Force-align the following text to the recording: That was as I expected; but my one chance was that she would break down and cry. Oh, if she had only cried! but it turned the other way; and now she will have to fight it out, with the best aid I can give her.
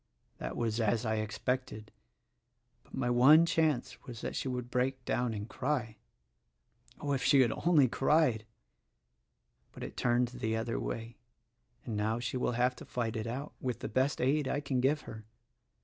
That 0.39 0.57
was 0.57 0.79
as 0.81 1.05
I 1.05 1.17
expected; 1.17 1.91
but 2.83 2.95
my 2.95 3.11
one 3.11 3.45
chance 3.45 4.01
was 4.07 4.21
that 4.21 4.35
she 4.35 4.47
would 4.47 4.71
break 4.71 5.05
down 5.05 5.31
and 5.35 5.47
cry. 5.47 5.97
Oh, 6.99 7.11
if 7.13 7.21
she 7.23 7.41
had 7.41 7.51
only 7.67 7.87
cried! 7.87 8.47
but 9.71 9.83
it 9.83 9.95
turned 9.95 10.29
the 10.29 10.57
other 10.57 10.79
way; 10.79 11.17
and 11.85 11.95
now 11.95 12.17
she 12.17 12.35
will 12.35 12.53
have 12.53 12.75
to 12.77 12.83
fight 12.85 13.15
it 13.15 13.27
out, 13.27 13.53
with 13.61 13.81
the 13.81 13.87
best 13.89 14.19
aid 14.19 14.47
I 14.47 14.59
can 14.59 14.81
give 14.81 15.01
her. 15.01 15.23